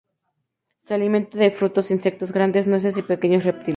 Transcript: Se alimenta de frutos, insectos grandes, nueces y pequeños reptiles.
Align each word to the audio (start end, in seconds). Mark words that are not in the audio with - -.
Se 0.79 0.95
alimenta 0.95 1.37
de 1.37 1.51
frutos, 1.51 1.91
insectos 1.91 2.31
grandes, 2.33 2.65
nueces 2.65 2.97
y 2.97 3.03
pequeños 3.03 3.43
reptiles. 3.43 3.69